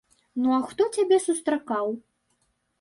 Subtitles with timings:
[0.43, 1.95] Ну а хто цябе сустракаў?